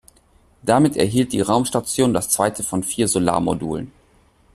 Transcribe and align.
Damit 0.63 0.97
erhielt 0.97 1.31
die 1.31 1.41
Raumstation 1.41 2.11
das 2.11 2.27
zweite 2.29 2.63
von 2.63 2.81
vier 2.81 3.07
Solarmodulen. 3.07 3.91